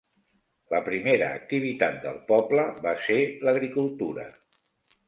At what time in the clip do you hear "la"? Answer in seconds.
0.73-0.79